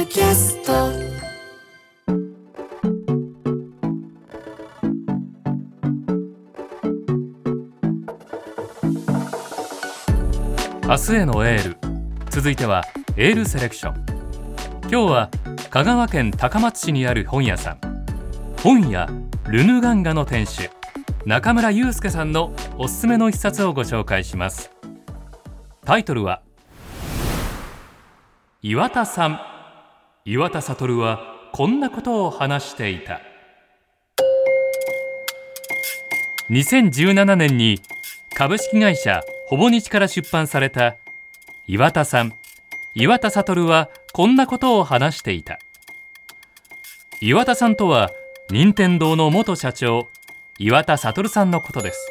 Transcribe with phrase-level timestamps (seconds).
[0.00, 0.72] ドキャスト。
[10.88, 11.76] 明日へのエール。
[12.30, 12.82] 続いては
[13.18, 14.06] エールセレクション。
[14.84, 15.30] 今日は
[15.68, 17.80] 香川県高松市にある本屋さん。
[18.62, 19.06] 本屋
[19.48, 20.70] ルヌガンガの店主
[21.26, 24.70] 中村祐介さんのおすすめの一冊をご紹介します。
[25.84, 26.40] タイトルは
[28.62, 29.49] 岩田さん。
[30.26, 33.22] 岩田悟はこんなことを話していた。
[36.50, 37.80] 2017年に
[38.34, 40.96] 株式会社ほぼ日から出版された
[41.66, 42.34] 岩田さん。
[42.94, 45.58] 岩田悟はこんなことを話していた。
[47.22, 48.10] 岩田さんとは
[48.50, 50.10] 任天堂の元社長
[50.58, 52.06] 岩田悟さんのことです。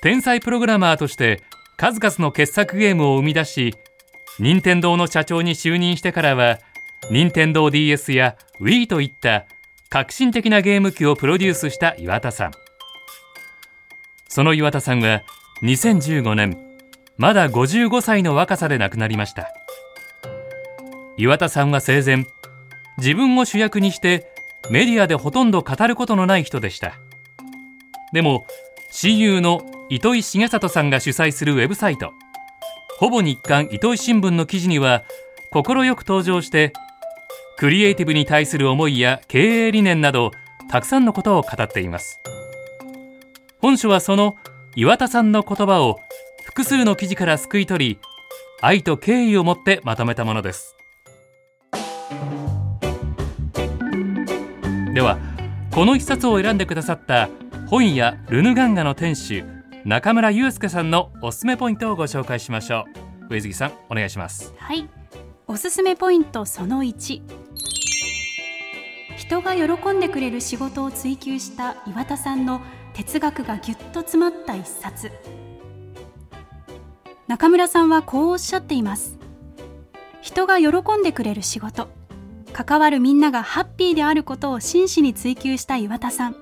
[0.00, 1.42] 天才プログラマーとして
[1.76, 3.74] 数々の傑作ゲームを生み出し
[4.42, 6.58] 任天堂の社長に就任してからは
[7.10, 9.46] 任天堂 d s や Wii といった
[9.88, 12.50] 革新的なゲーム機をプロデュースした岩田さん。
[14.26, 15.22] その岩田さんは
[15.62, 16.58] 2015年
[17.16, 19.46] まだ55歳の若さで亡くなりました。
[21.16, 22.26] 岩田さんは生前
[22.98, 24.26] 自分を主役にして
[24.70, 26.94] メディアでほとんど語ることのない人でした。
[28.12, 28.48] でも
[28.90, 32.12] 親友の糸井重里さんが主催するウェブサイト
[33.02, 35.02] ほぼ日刊糸井新聞の記事には
[35.50, 35.64] 快
[35.96, 36.72] く登場して
[37.58, 40.30] クリエイティブに対する思いや経営理念など
[40.70, 42.20] たくさんのことを語っています。
[43.60, 44.36] 本書はその
[44.76, 45.98] 岩田さんの言葉を
[46.44, 47.98] 複数の記事から救い取り
[48.60, 50.76] 愛と敬意を持ってまとめたものです。
[54.94, 55.18] では
[55.72, 57.28] この一冊を選んでくださった
[57.66, 59.51] 本屋ルヌガンガの店主
[59.84, 62.84] 中村祐介さんのおすすめポイントをご紹介しましょ
[63.28, 63.34] う。
[63.34, 64.54] 上杉さんお願いします。
[64.56, 64.88] はい。
[65.46, 67.22] おすすめポイントその1
[69.32, 72.60] 人が喜んでくれる仕事を追求した岩田さんの
[72.92, 75.10] 哲学がぎゅっと詰まった一冊。
[77.28, 79.18] 中村さんはこうおっしゃっています。
[80.20, 81.88] 人が喜んでくれる仕事。
[82.52, 86.36] 関わるみんながハッピーであることを真摯に追求した岩田さん。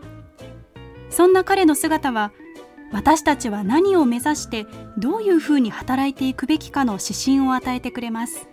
[1.11, 2.33] そんな彼の姿は
[2.93, 4.67] 私たちは何を目指して
[4.99, 8.49] どういうふうに働いていくべきかの指針を与えてくれます。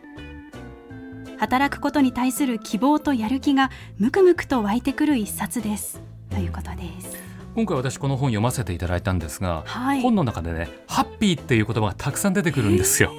[1.38, 6.02] 働くことに対する希望とやる気がムクムクと湧いてくる一冊です。
[6.30, 7.18] ということです。
[7.56, 10.02] 今回私この本読ませていただいたんですが、はい。
[10.02, 13.12] 本の中でねハッピーっていう言葉がたくさん出てくるんですよ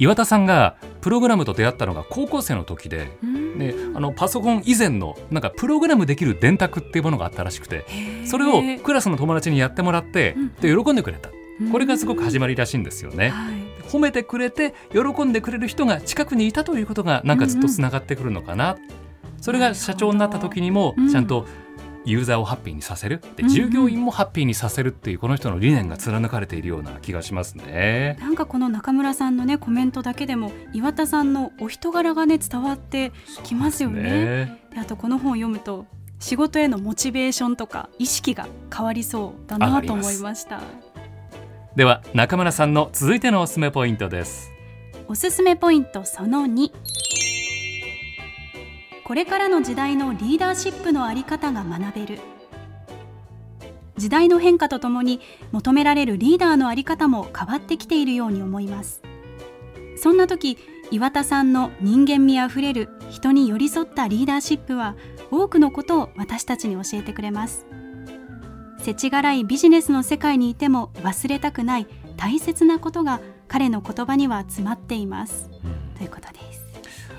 [0.00, 3.10] 岩田さんがプログラムと出会ったのが高校生の時で
[3.58, 7.84] であのパソコン以前のなんかプログラムできる電卓っていうものがあったらしくて
[8.24, 11.30] それをクラスの友達にやってもらってで喜んでくれた。
[11.70, 13.28] これがすごく始まりらしいんですよね。
[13.28, 13.54] はい。
[13.90, 18.78] 褒めてくれて喜んでくれる人が近くにいたということがなんかずっとつながってくるのかな、
[19.42, 21.10] それが社長になった時にもうん。
[21.10, 21.44] ちゃんと
[22.04, 28.16] ユーザーをハッピーにさせるで従業員もハッピーにさせるっていうこの人の理念が貫かれているような気がしますね。
[28.20, 33.12] なんかこの中村さんのねコメントだけでも岩田さんのお人柄がね伝わって
[33.44, 34.02] きますよね。
[34.02, 35.86] ねであとこの本を読むと
[36.18, 40.60] 仕事へのモチベーションとか意識が変わりそうだなと思いました。
[41.76, 44.50] では中村さんの続いてのおすすめポイントです。
[45.06, 46.70] おすすめポイントその2
[49.10, 52.20] これからの時代のリーダーシップのあり方が学べる。
[53.96, 59.02] 時代の変化とともに求められるリーダーのあり方も変わってきているように思います。
[59.96, 60.58] そんな時
[60.92, 64.94] 岩田さんの人間味あふれる人に寄り添ったリーダーシップは
[65.32, 67.66] 多くのことを私たちに教えてくれます。
[68.78, 75.50] 世知辛いビジネスの世界にいても忘れたくない大切なことが彼の言葉には詰まっています。
[75.98, 76.38] ということで。
[76.46, 76.49] す。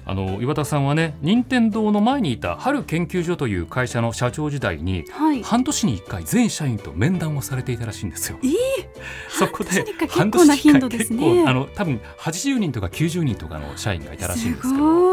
[0.05, 5.43] あの岩田さんはね任天堂の前にいた春研究所という会社の社長時代にはい。
[5.43, 8.39] 半年に1回全社員と面談をされていたらしいんですよ。
[8.43, 8.51] えー？
[9.29, 15.11] そこで半年に一回結構な頻度ですねあの多分80人とか90人とかの社員がいたらしいんですすけど。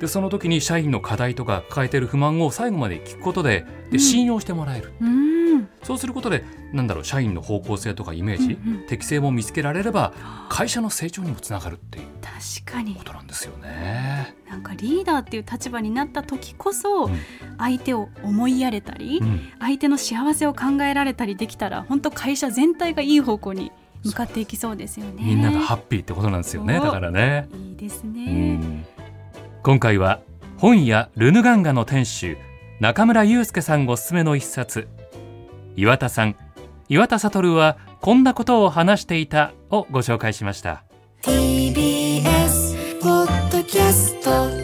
[0.00, 5.68] でその時に社員の課題とか抱えている不満を最後まで聞くことでうんで信用してもらえる、うん。
[5.84, 10.12] そうすることでなんだろう社員の方向性とかイメージ、うんうん適性も見つけられれば
[10.50, 14.34] 会社の成長にもつながるっていう確かにことなんですよね。
[14.48, 17.18] なんかリーダーっていう立場になった時こそうん
[17.58, 23.72] 相手を思いやれたり、うん相手の幸せを考えられたりできたら本当会社全体がいい方向に
[24.04, 25.22] 向かっていきそうですよね。
[25.24, 27.48] みんながハッピーってことなんですよねだからね。
[27.54, 28.56] いいですうね。
[28.56, 28.84] ん
[29.62, 30.20] 今回は
[30.58, 32.36] 本屋ルヌガンガの店主
[32.80, 34.88] 中村祐介さんおすすめの一冊
[35.76, 36.36] 岩田さん
[36.88, 40.84] 岩田悟はこんなことを話していたをご紹介しました。
[41.22, 44.63] TBS ポッドキャスト。